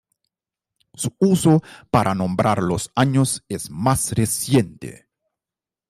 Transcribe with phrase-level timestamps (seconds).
[0.95, 5.07] Su uso para nombrar los años es más reciente.